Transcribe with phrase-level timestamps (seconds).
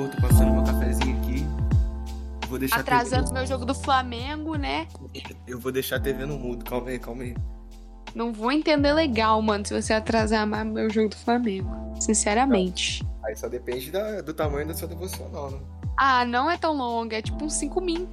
[0.00, 1.44] enquanto tô passando meu cafezinho aqui.
[2.48, 4.88] Vou deixar Atrasando TV meu jogo do Flamengo, né?
[5.46, 6.64] Eu vou deixar a TV no mudo.
[6.64, 7.34] Calma aí, calma aí.
[8.14, 11.70] Não vou entender legal, mano, se você atrasar mais meu jogo do Flamengo.
[12.00, 13.06] Sinceramente.
[13.24, 15.58] Aí só depende da- do tamanho da sua devocional, né?
[15.96, 18.08] Ah, não é tão longo, é tipo uns 5 mil.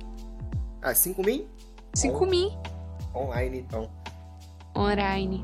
[0.81, 1.47] Ah, 5 mil?
[1.95, 2.51] 5 mil
[3.15, 3.89] Online, então.
[4.75, 5.43] online.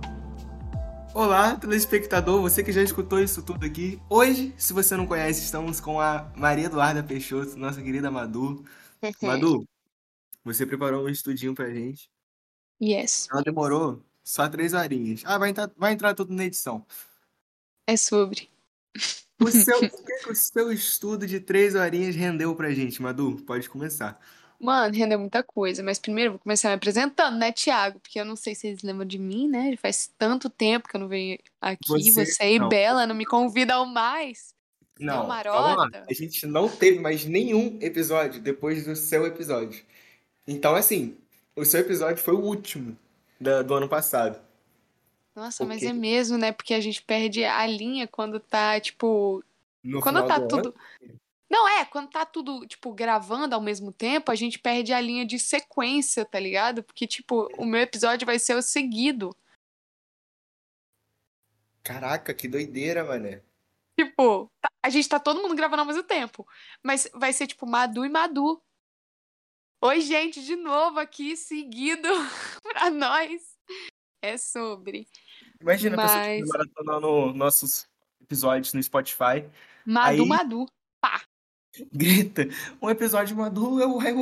[1.15, 4.01] Olá, telespectador, você que já escutou isso tudo aqui.
[4.09, 8.65] Hoje, se você não conhece, estamos com a Maria Eduarda Peixoto, nossa querida Madu.
[9.21, 9.63] Madu,
[10.43, 12.09] você preparou um estudinho pra gente.
[12.81, 13.27] yes.
[13.31, 15.21] Ela demorou só três horinhas.
[15.23, 16.83] Ah, vai entrar, vai entrar tudo na edição.
[17.85, 18.49] É sobre.
[19.39, 23.35] O seu, o que, que o seu estudo de três horinhas rendeu pra gente, Madu?
[23.45, 24.19] Pode começar.
[24.63, 27.99] Mano, rendeu muita coisa, mas primeiro eu vou começar me apresentando, né, Thiago?
[27.99, 29.75] Porque eu não sei se vocês lembram de mim, né?
[29.77, 31.87] Faz tanto tempo que eu não venho aqui.
[32.11, 32.69] Você- Você, e não.
[32.69, 34.53] Bela não me convidam mais.
[34.99, 35.75] Não, calma lá.
[35.75, 36.05] marota?
[36.09, 39.83] A gente não teve mais nenhum episódio depois do seu episódio.
[40.47, 41.17] Então, assim,
[41.55, 42.97] o seu episódio foi o último
[43.39, 44.39] da- do ano passado.
[45.35, 45.89] Nossa, mas Ok.
[45.89, 46.51] é mesmo, né?
[46.51, 49.43] Porque a gente perde a linha quando tá, tipo.
[49.83, 50.75] No Quando tá do tudo.
[51.01, 51.15] ano.
[51.53, 55.23] Não, é, quando tá tudo, tipo, gravando ao mesmo tempo, a gente perde a linha
[55.23, 56.81] de sequência, tá ligado?
[56.83, 59.29] Porque, tipo, o meu episódio vai ser o seguido.
[61.83, 63.43] Caraca, que doideira, mané.
[63.99, 66.47] Tipo, tá- a gente tá todo mundo gravando ao mesmo tempo.
[66.81, 68.59] Mas vai ser, tipo, Madu e Madu.
[69.83, 72.07] Oi, gente, de novo aqui, seguido
[72.63, 73.55] pra nós.
[74.23, 75.05] É sobre
[75.61, 77.87] Imagina a pessoa Mas- que maratonando nossos
[78.21, 79.47] episódios no Spotify,
[79.85, 80.65] Madu, Aí- Madu.
[81.91, 82.43] grita,
[82.81, 84.17] um episódio Madu, eu, eu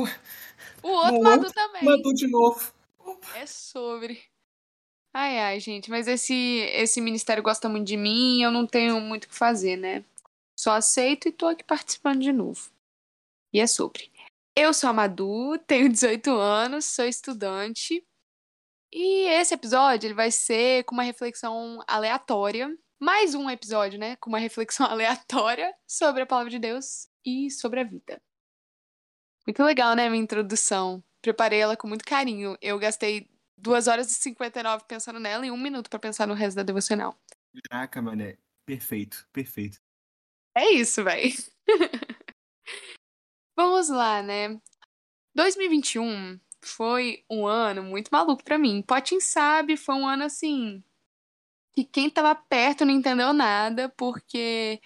[0.82, 1.84] O outro No Madu também.
[1.84, 2.72] Madu de novo.
[3.34, 4.22] É sobre.
[5.14, 6.34] Ai, ai, gente, mas esse,
[6.72, 10.02] esse ministério gosta muito de mim, eu não tenho muito o que fazer, né?
[10.58, 12.70] Só aceito e tô aqui participando de novo.
[13.52, 14.10] E é sobre.
[14.56, 18.02] Eu sou a Madu, tenho 18 anos, sou estudante.
[18.90, 22.74] E esse episódio ele vai ser com uma reflexão aleatória.
[22.98, 24.16] Mais um episódio, né?
[24.16, 28.20] Com uma reflexão aleatória sobre a palavra de Deus e sobre a vida.
[29.46, 30.08] Muito legal, né?
[30.08, 31.02] Minha introdução.
[31.20, 32.56] Preparei ela com muito carinho.
[32.60, 36.56] Eu gastei 2 horas e 59 pensando nela e um minuto pra pensar no resto
[36.56, 37.18] da devocional.
[37.70, 38.36] Caraca, mané.
[38.64, 39.78] Perfeito, perfeito.
[40.54, 41.34] É isso, véi.
[43.56, 44.60] Vamos lá, né?
[45.34, 48.82] 2021 foi um ano muito maluco pra mim.
[48.82, 50.82] Potin sabe, foi um ano assim
[51.72, 54.80] que quem tava perto não entendeu nada, porque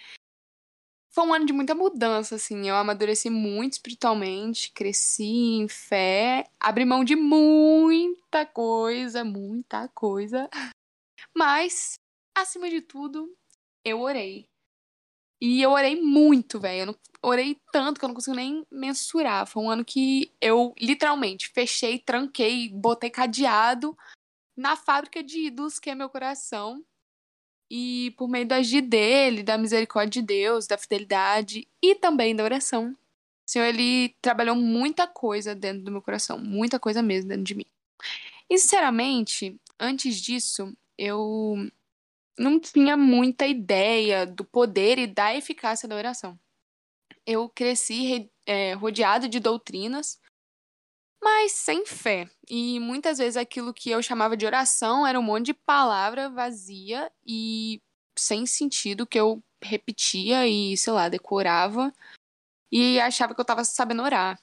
[1.17, 2.69] foi um ano de muita mudança, assim.
[2.69, 10.47] Eu amadureci muito espiritualmente, cresci em fé, abri mão de muita coisa, muita coisa.
[11.35, 11.95] Mas,
[12.37, 13.35] acima de tudo,
[13.83, 14.47] eu orei.
[15.41, 16.91] E eu orei muito, velho.
[16.91, 19.47] Eu orei tanto que eu não consigo nem mensurar.
[19.47, 23.97] Foi um ano que eu literalmente fechei, tranquei, botei cadeado
[24.55, 26.85] na fábrica de ídolos que é meu coração.
[27.71, 32.45] E por meio do agir dele, da misericórdia de Deus, da fidelidade e também da
[32.45, 32.93] oração.
[32.93, 36.39] O Senhor, ele trabalhou muita coisa dentro do meu coração.
[36.39, 37.67] Muita coisa mesmo dentro de mim.
[38.49, 41.57] E, sinceramente, antes disso, eu
[42.39, 46.39] não tinha muita ideia do poder e da eficácia da oração.
[47.27, 50.21] Eu cresci re- é, rodeado de doutrinas,
[51.27, 52.31] mas sem fé.
[52.49, 57.11] E muitas vezes aquilo que eu chamava de oração era um monte de palavra vazia
[57.27, 57.83] e
[58.17, 61.93] sem sentido que eu repetia e, sei lá, decorava
[62.73, 64.41] e achava que eu tava sabendo orar.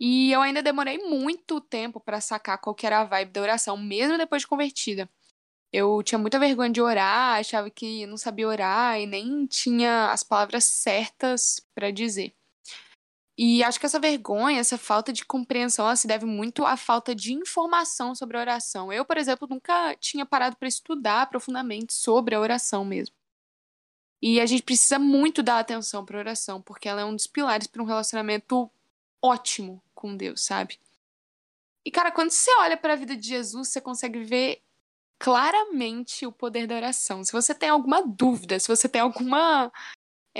[0.00, 3.76] E eu ainda demorei muito tempo pra sacar qual que era a vibe da oração,
[3.76, 5.08] mesmo depois de convertida.
[5.72, 10.22] Eu tinha muita vergonha de orar, achava que não sabia orar e nem tinha as
[10.22, 12.34] palavras certas pra dizer.
[13.40, 17.14] E acho que essa vergonha, essa falta de compreensão, ela se deve muito à falta
[17.14, 18.92] de informação sobre a oração.
[18.92, 23.14] Eu, por exemplo, nunca tinha parado para estudar profundamente sobre a oração mesmo.
[24.20, 27.28] E a gente precisa muito dar atenção para a oração, porque ela é um dos
[27.28, 28.68] pilares para um relacionamento
[29.22, 30.76] ótimo com Deus, sabe?
[31.84, 34.60] E cara, quando você olha para a vida de Jesus, você consegue ver
[35.16, 37.22] claramente o poder da oração.
[37.22, 39.70] Se você tem alguma dúvida, se você tem alguma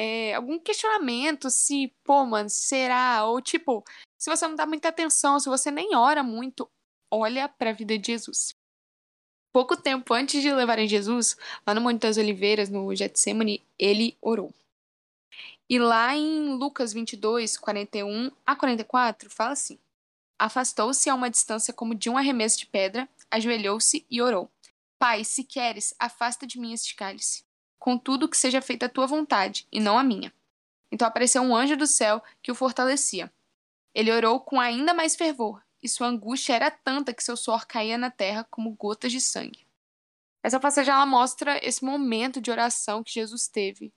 [0.00, 3.24] é, algum questionamento, se, pô, mano, será?
[3.24, 3.82] Ou tipo,
[4.16, 6.70] se você não dá muita atenção, se você nem ora muito,
[7.12, 8.54] olha pra vida de Jesus.
[9.52, 11.36] Pouco tempo antes de levarem Jesus,
[11.66, 14.54] lá no Monte das Oliveiras, no Getsemane, ele orou.
[15.68, 19.80] E lá em Lucas 22, 41 a 44, fala assim:
[20.38, 24.48] Afastou-se a uma distância como de um arremesso de pedra, ajoelhou-se e orou:
[24.96, 27.47] Pai, se queres, afasta de mim este cálice.
[27.78, 30.32] Contudo, que seja feita a tua vontade, e não a minha.
[30.90, 33.32] Então apareceu um anjo do céu que o fortalecia.
[33.94, 37.96] Ele orou com ainda mais fervor, e sua angústia era tanta que seu suor caía
[37.96, 39.66] na terra como gotas de sangue.
[40.42, 43.92] Essa passagem ela mostra esse momento de oração que Jesus teve.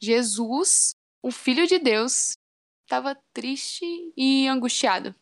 [0.00, 2.36] Jesus, o Filho de Deus,
[2.84, 3.84] estava triste
[4.16, 5.14] e angustiado.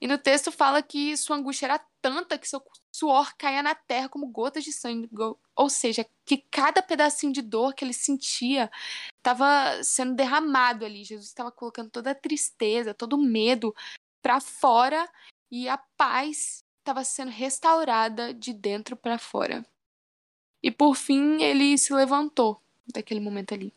[0.00, 2.62] E no texto fala que sua angústia era tanta que seu
[2.94, 5.08] suor caía na terra como gotas de sangue.
[5.54, 8.70] Ou seja, que cada pedacinho de dor que ele sentia
[9.18, 11.02] estava sendo derramado ali.
[11.02, 13.74] Jesus estava colocando toda a tristeza, todo o medo
[14.22, 15.08] para fora
[15.50, 19.64] e a paz estava sendo restaurada de dentro para fora.
[20.62, 23.72] E por fim ele se levantou daquele momento ali.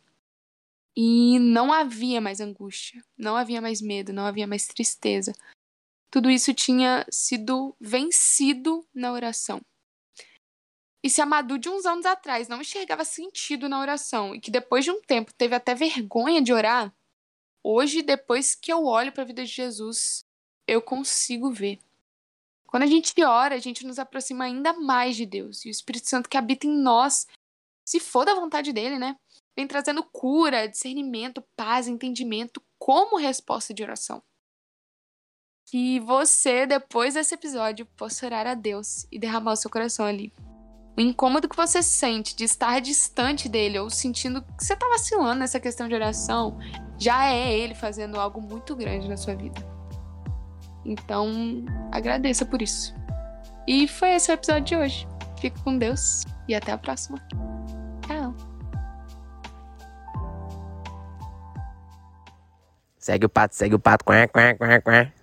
[0.95, 5.33] E não havia mais angústia, não havia mais medo, não havia mais tristeza.
[6.11, 9.61] Tudo isso tinha sido vencido na oração.
[11.03, 14.51] E se a Madu de uns anos atrás não enxergava sentido na oração e que
[14.51, 16.93] depois de um tempo teve até vergonha de orar,
[17.63, 20.25] hoje, depois que eu olho para a vida de Jesus,
[20.67, 21.79] eu consigo ver.
[22.67, 25.65] Quando a gente ora, a gente nos aproxima ainda mais de Deus.
[25.65, 27.27] E o Espírito Santo que habita em nós,
[27.83, 29.15] se for da vontade dele, né?
[29.55, 34.21] Vem trazendo cura, discernimento, paz, entendimento como resposta de oração.
[35.69, 40.33] Que você, depois desse episódio, possa orar a Deus e derramar o seu coração ali.
[40.97, 45.41] O incômodo que você sente de estar distante dele ou sentindo que você está vacilando
[45.41, 46.57] nessa questão de oração,
[46.97, 49.61] já é ele fazendo algo muito grande na sua vida.
[50.83, 52.95] Então, agradeça por isso.
[53.67, 55.07] E foi esse o episódio de hoje.
[55.39, 57.19] Fique com Deus e até a próxima.
[58.07, 58.35] Tchau.
[62.97, 64.03] Segue o pato, segue o pato.
[64.03, 65.18] Quá, quá, quá, quá.